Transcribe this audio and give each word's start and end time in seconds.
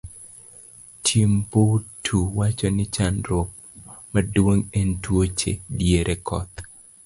Tumbuti 1.03 2.17
wacho 2.37 2.67
ni 2.77 2.85
chandruok 2.95 3.49
maduong' 4.13 4.65
en 4.79 4.89
tuoche 5.03 5.51
diere 5.81 6.15
koth. 6.27 6.55